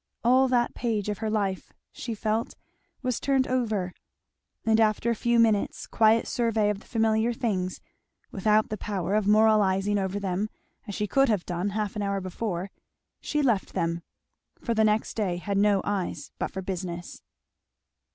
All 0.23 0.47
that 0.47 0.73
page 0.73 1.09
of 1.09 1.19
her 1.19 1.29
life, 1.29 1.73
she 1.91 2.15
felt, 2.15 2.55
was 3.03 3.19
turned 3.19 3.45
over; 3.47 3.93
and 4.65 4.79
after 4.81 5.11
a 5.11 5.15
few 5.15 5.37
minutes' 5.37 5.85
quiet 5.85 6.25
survey 6.25 6.71
of 6.71 6.79
the 6.79 6.87
familiar 6.87 7.31
things, 7.33 7.81
without 8.31 8.69
the 8.69 8.79
power 8.79 9.13
of 9.13 9.27
moralizing 9.27 9.99
over 9.99 10.19
them 10.19 10.49
as 10.87 10.95
she 10.95 11.05
could 11.05 11.29
have 11.29 11.45
done 11.45 11.69
half 11.77 11.95
an 11.95 12.01
hour 12.01 12.19
before, 12.19 12.71
she 13.19 13.43
left 13.43 13.73
them 13.75 14.01
for 14.59 14.73
the 14.73 14.83
next 14.83 15.13
day 15.13 15.37
had 15.37 15.59
no 15.59 15.81
eyes 15.83 16.31
but 16.39 16.49
for 16.49 16.63
business. 16.63 17.21